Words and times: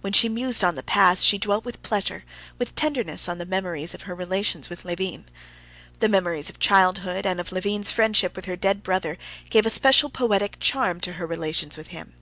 When 0.00 0.14
she 0.14 0.30
mused 0.30 0.64
on 0.64 0.76
the 0.76 0.82
past, 0.82 1.22
she 1.22 1.36
dwelt 1.36 1.66
with 1.66 1.82
pleasure, 1.82 2.24
with 2.58 2.74
tenderness, 2.74 3.28
on 3.28 3.36
the 3.36 3.44
memories 3.44 3.92
of 3.92 4.04
her 4.08 4.14
relations 4.14 4.70
with 4.70 4.82
Levin. 4.86 5.26
The 6.00 6.08
memories 6.08 6.48
of 6.48 6.58
childhood 6.58 7.26
and 7.26 7.38
of 7.38 7.52
Levin's 7.52 7.90
friendship 7.90 8.34
with 8.34 8.46
her 8.46 8.56
dead 8.56 8.82
brother 8.82 9.18
gave 9.50 9.66
a 9.66 9.70
special 9.70 10.08
poetic 10.08 10.56
charm 10.58 11.00
to 11.02 11.12
her 11.20 11.26
relations 11.26 11.76
with 11.76 11.88
him. 11.88 12.14